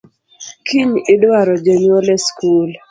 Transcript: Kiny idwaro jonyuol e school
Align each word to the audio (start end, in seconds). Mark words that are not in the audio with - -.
Kiny 0.65 0.93
idwaro 1.13 1.53
jonyuol 1.65 2.07
e 2.15 2.17
school 2.25 2.69